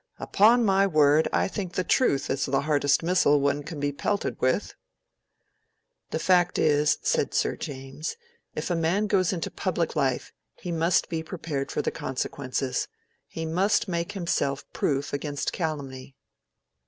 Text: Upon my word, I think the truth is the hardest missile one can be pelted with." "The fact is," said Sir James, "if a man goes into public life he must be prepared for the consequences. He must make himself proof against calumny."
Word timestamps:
Upon 0.17 0.65
my 0.65 0.87
word, 0.87 1.27
I 1.31 1.47
think 1.47 1.73
the 1.73 1.83
truth 1.83 2.31
is 2.31 2.47
the 2.47 2.61
hardest 2.61 3.03
missile 3.03 3.39
one 3.39 3.61
can 3.61 3.79
be 3.79 3.91
pelted 3.91 4.35
with." 4.41 4.73
"The 6.09 6.17
fact 6.17 6.57
is," 6.57 6.97
said 7.03 7.35
Sir 7.35 7.55
James, 7.55 8.15
"if 8.55 8.71
a 8.71 8.75
man 8.75 9.05
goes 9.05 9.31
into 9.31 9.51
public 9.51 9.95
life 9.95 10.31
he 10.55 10.71
must 10.71 11.07
be 11.07 11.21
prepared 11.21 11.71
for 11.71 11.83
the 11.83 11.91
consequences. 11.91 12.87
He 13.27 13.45
must 13.45 13.87
make 13.87 14.13
himself 14.13 14.65
proof 14.73 15.13
against 15.13 15.53
calumny." 15.53 16.15